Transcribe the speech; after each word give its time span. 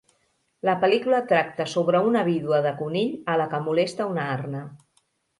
La 0.67 0.73
pel·lícula 0.83 1.17
tracta 1.31 1.67
sobre 1.73 1.99
una 2.11 2.23
vídua 2.29 2.61
de 2.67 2.71
conill 2.79 3.11
a 3.33 3.35
la 3.41 3.45
que 3.51 3.59
molesta 3.67 4.07
una 4.15 4.25
arna. 4.37 4.63